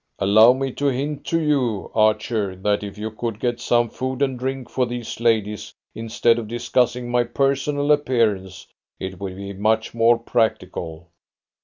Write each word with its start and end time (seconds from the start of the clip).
"Allow 0.17 0.53
me 0.53 0.71
to 0.71 0.87
hint 0.87 1.25
to 1.27 1.39
you, 1.39 1.91
Archer, 1.93 2.55
that 2.55 2.81
if 2.81 2.97
you 2.97 3.11
could 3.11 3.39
get 3.39 3.59
some 3.61 3.87
food 3.87 4.23
and 4.23 4.39
drink 4.39 4.67
for 4.67 4.87
these 4.87 5.19
ladies, 5.19 5.75
instead 5.93 6.39
of 6.39 6.47
discussing 6.47 7.11
my 7.11 7.23
personal 7.23 7.91
appearance, 7.91 8.65
it 8.99 9.19
would 9.19 9.35
be 9.35 9.53
much 9.53 9.93
more 9.93 10.17
practical." 10.17 11.09